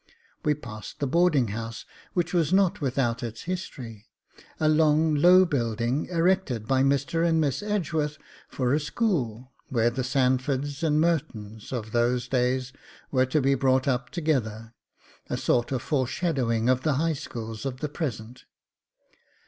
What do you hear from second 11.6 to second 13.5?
of those days were to